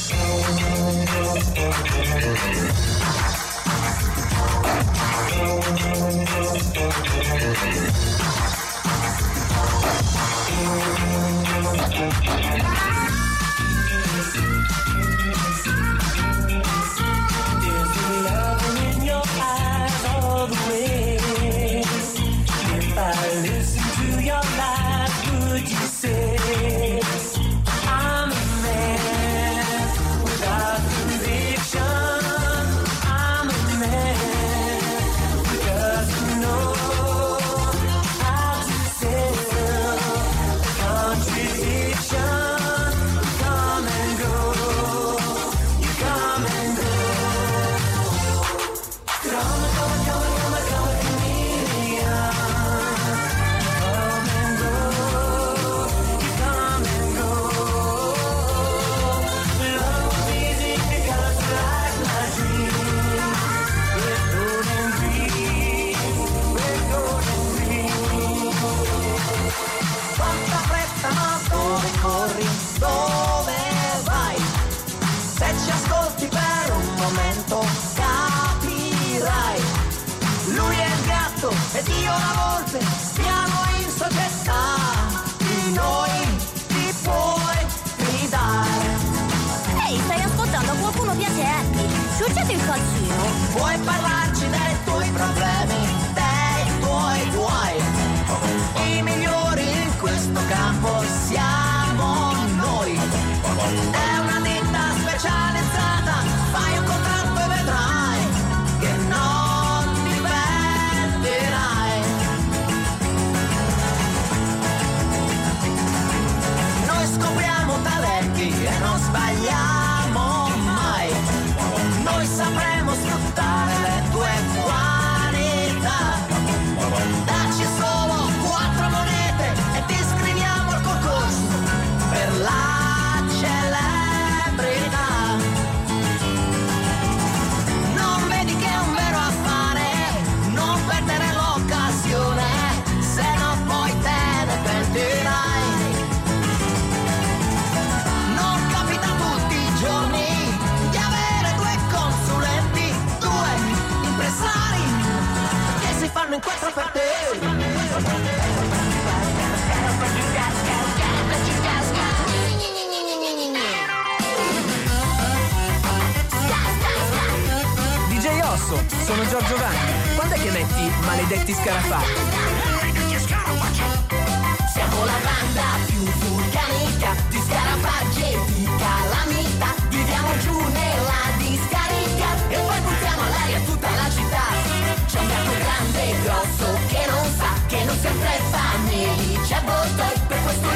DJ 168.09 168.41
Osso, 168.43 168.83
sono 169.05 169.27
Giorgio 169.29 169.57
Vanni. 169.57 170.15
Quando 170.15 170.35
è 170.35 170.39
che 170.39 170.51
metti 170.51 170.91
maledetti 171.05 171.53
scarafaggi? 171.55 172.52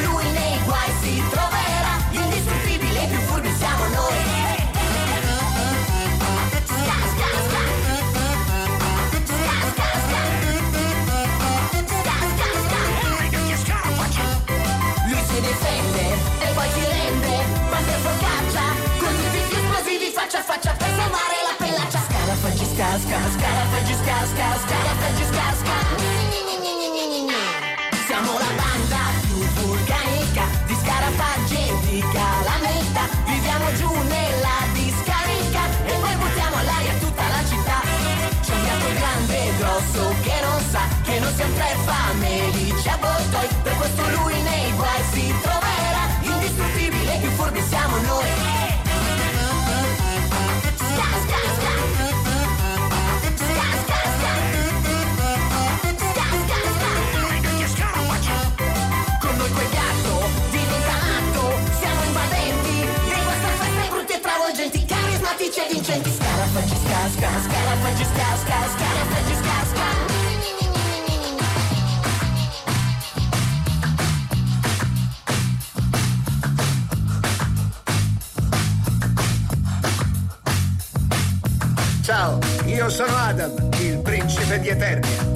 Lui 0.04 0.30
nei 0.32 0.58
guai 0.64 0.90
si 1.00 1.22
troverà. 1.30 1.94
Indistruttibili 2.10 2.96
e 2.96 3.06
più 3.06 3.18
furbi 3.20 3.52
siamo 3.56 3.84
noi. 3.94 4.14
Sca, 6.66 6.98
sca, 7.12 7.28
sca. 7.46 7.62
Sca, 9.24 9.56
sca, 9.72 9.88
sca. 10.06 10.22
Sca, 11.86 12.16
sca, 12.34 12.48
sca. 12.66 13.78
Lui 15.08 15.22
si 15.28 15.40
difende 15.40 16.04
e 16.40 16.52
poi 16.54 16.68
ti 16.74 16.80
rende 16.80 17.34
quando 17.68 17.90
è 17.90 17.98
focaccia 18.06 18.64
con 18.98 19.12
tutti 19.16 19.38
gli 19.38 19.54
esplosivi 19.54 20.10
faccia 20.14 20.38
a 20.38 20.42
faccia 20.42 20.72
per 20.72 20.88
salvare 20.88 21.36
la 21.48 21.54
pellaccia 21.56 22.00
Scarafaggi 22.08 22.64
sca 22.64 22.98
sca 22.98 23.18
scarafaggi 23.36 23.94
sca 23.94 24.16
sca 24.26 24.48
scarafaggi 24.64 25.24
sca 25.24 25.34
sca 25.34 25.55
Siamo 25.55 25.55
tre 41.86 41.94
famelici 41.94 42.88
a 42.88 42.98
Bottoi 42.98 43.48
Per 43.62 43.76
questo 43.76 44.02
lui 44.10 44.42
nei 44.42 44.72
guai 44.72 45.02
si 45.12 45.34
troverà. 45.40 46.04
Indistruttibile 46.20 47.18
più 47.20 47.30
furbi 47.30 47.62
siamo 47.68 47.96
noi. 47.98 48.28
Sca, 50.76 51.08
sca, 51.22 51.40
sca. 51.56 51.74
Sca, 53.36 53.68
sca, 53.82 54.00
sca. 54.16 54.32
Sca, 55.96 56.26
sca, 56.42 56.60
sca. 56.74 56.92
Con 59.20 59.36
noi 59.36 59.50
quel 59.50 59.68
gatto 59.70 60.28
diventa 60.50 60.96
matto 61.06 61.42
Siamo 61.78 62.02
invadenti. 62.04 62.76
Di 63.04 63.20
queste 63.26 63.50
feste 63.58 63.88
brutte 63.90 64.14
e 64.14 64.20
travolgenti 64.20 64.84
Carismatici 64.84 65.60
e 65.60 65.66
vincenti 65.72 66.10
Scarafaggi 66.10 66.76
sca, 66.76 67.08
sca, 67.14 67.30
scarafaggi 67.46 68.04
sca, 68.04 68.36
sca, 68.42 68.65
Adam, 83.26 83.52
il 83.80 83.98
principe 84.02 84.60
di 84.60 84.68
Eternia. 84.68 85.26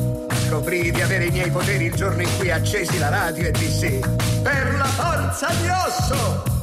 Scoprii 0.46 0.92
di 0.92 1.02
avere 1.02 1.24
i 1.24 1.30
miei 1.32 1.50
poteri 1.50 1.86
il 1.86 1.94
giorno 1.94 2.22
in 2.22 2.28
cui 2.38 2.52
accesi 2.52 2.96
la 2.98 3.08
radio 3.08 3.48
e 3.48 3.50
dissi 3.50 3.98
Per 4.42 4.74
la 4.78 4.84
forza 4.84 5.48
di 5.60 5.68
osso! 5.68 6.59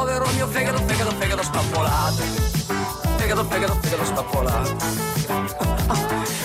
Povero 0.00 0.26
mio 0.32 0.46
fegato, 0.46 0.78
fegato, 0.86 1.10
fegato 1.16 1.42
spappolato. 1.42 2.22
Fegato, 3.18 3.44
fegato, 3.44 3.74
fegato 3.82 4.04
spappolato. 4.06 4.76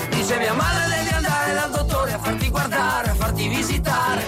Dice 0.12 0.38
mia 0.38 0.54
madre 0.54 0.88
devi 0.90 1.10
andare 1.10 1.54
dal 1.54 1.72
dottore 1.72 2.14
a 2.14 2.20
farti 2.20 2.50
guardare, 2.50 3.12
a 3.12 3.16
farti 3.16 3.48
visitare. 3.48 4.26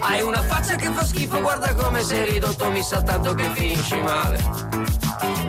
Hai 0.00 0.22
una 0.22 0.42
faccia 0.42 0.74
che 0.74 0.90
fa 0.90 1.04
schifo, 1.04 1.40
guarda 1.40 1.72
come 1.74 2.02
sei 2.02 2.32
ridotto, 2.32 2.68
mi 2.70 2.82
sa 2.82 3.00
tanto 3.00 3.32
che 3.34 3.48
finisci 3.50 4.00
male. 4.00 4.42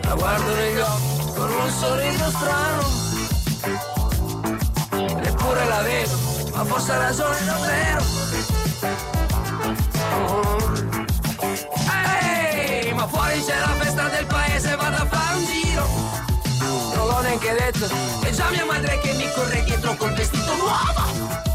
La 0.02 0.14
guardo 0.14 0.54
negli 0.54 0.78
occhi 0.78 1.32
con 1.34 1.50
un 1.50 1.70
sorriso 1.70 2.30
strano. 2.30 2.82
Neppure 5.20 5.66
la 5.66 5.82
vedo, 5.82 6.16
ma 6.54 6.64
forse 6.64 6.92
ha 6.92 6.98
ragione 6.98 7.44
davvero. 7.44 8.04
Oh 10.28 10.77
fuori 13.38 13.44
c'è 13.44 13.58
la 13.58 13.74
festa 13.74 14.08
del 14.08 14.26
paese, 14.26 14.76
vado 14.76 14.96
a 14.96 15.06
fare 15.06 15.36
un 15.36 15.44
giro. 15.44 15.88
Non 16.94 17.06
l'ho 17.06 17.20
neanche 17.20 17.52
detto, 17.52 17.86
è 18.24 18.30
già 18.30 18.48
mia 18.50 18.64
madre 18.64 18.98
che 19.00 19.12
mi 19.14 19.30
corre 19.34 19.64
dietro 19.64 19.94
col 19.96 20.12
vestito 20.12 20.54
nuovo. 20.56 21.46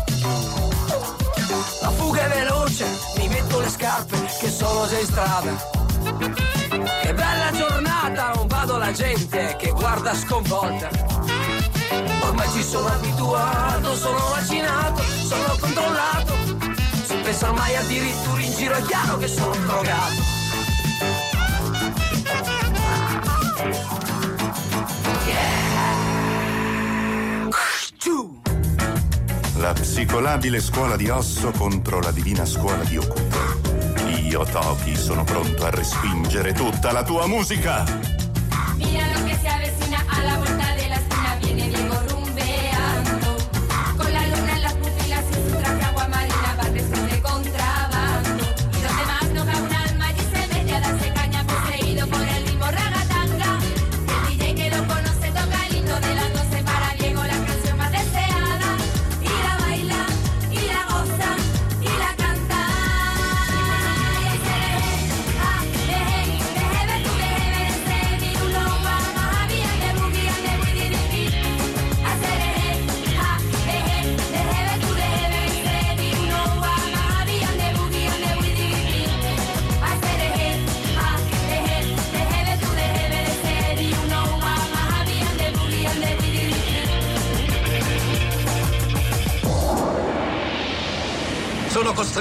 La 1.82 1.90
fuga 1.92 2.26
è 2.26 2.30
veloce, 2.30 2.86
mi 3.18 3.28
metto 3.28 3.60
le 3.60 3.70
scarpe 3.70 4.18
che 4.40 4.50
sono 4.50 4.88
già 4.88 5.00
in 5.00 5.06
strada. 5.06 5.72
Che 7.02 7.14
bella 7.14 7.52
giornata, 7.54 8.32
non 8.36 8.48
vado 8.48 8.78
la 8.78 8.92
gente 8.92 9.56
che 9.58 9.72
guarda 9.72 10.14
sconvolta. 10.16 10.90
Ormai 12.22 12.50
ci 12.52 12.64
sono 12.64 12.88
abituato, 12.88 13.96
sono 13.96 14.30
vaccinato, 14.30 15.04
sono 15.04 15.56
controllato. 15.60 16.34
Si 17.06 17.16
pensa 17.16 17.52
mai 17.52 17.76
addirittura 17.76 18.42
in 18.42 18.54
giro, 18.54 18.76
è 18.76 18.82
chiaro 18.84 19.18
che 19.18 19.28
sono 19.28 19.56
drogato. 19.56 20.43
La 29.64 29.72
psicolabile 29.72 30.60
scuola 30.60 30.98
di 30.98 31.08
osso 31.08 31.52
contro 31.52 32.02
la 32.02 32.12
divina 32.12 32.44
scuola 32.44 32.84
di 32.84 32.98
Okuta. 32.98 33.56
Io, 34.20 34.44
Toki, 34.44 34.96
sono 34.98 35.24
pronto 35.24 35.64
a 35.64 35.70
respingere 35.70 36.52
tutta 36.52 36.92
la 36.92 37.04
tua 37.04 37.26
musica! 37.28 37.86
Mira 38.76 39.08
lo 39.14 39.24
que 39.26 39.38
se 39.42 39.48
avecina 39.48 40.04
a 40.10 40.24
la 40.24 40.38
vuelta 40.38 40.83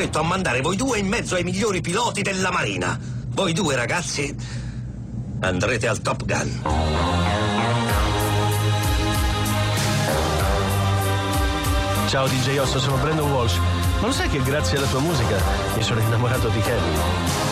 costretto 0.03 0.18
a 0.18 0.28
mandare 0.28 0.61
voi 0.62 0.76
due 0.76 0.98
in 0.98 1.07
mezzo 1.07 1.36
ai 1.36 1.44
migliori 1.44 1.80
piloti 1.80 2.22
della 2.22 2.50
Marina. 2.50 2.98
Voi 3.28 3.53
due 3.53 3.76
ragazzi 3.76 4.34
andrete 5.40 5.86
al 5.86 6.00
Top 6.00 6.24
Gun. 6.24 6.62
Ciao 12.09 12.26
DJ 12.26 12.59
Osso, 12.59 12.80
sono 12.80 12.96
Brandon 12.96 13.30
Walsh. 13.30 13.57
Non 14.00 14.12
sai 14.12 14.28
che 14.28 14.42
grazie 14.42 14.78
alla 14.78 14.88
tua 14.88 15.00
musica 15.00 15.36
mi 15.76 15.82
sono 15.82 16.00
innamorato 16.00 16.48
di 16.48 16.61
Kelly? 16.61 17.51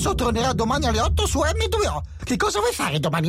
rosso 0.00 0.14
tornerà 0.14 0.54
domani 0.54 0.86
alle 0.86 1.00
8 1.00 1.26
su 1.26 1.40
M2O. 1.40 2.00
Che 2.24 2.36
cosa 2.36 2.58
vuoi 2.58 2.72
fare 2.72 2.98
domani 2.98 3.28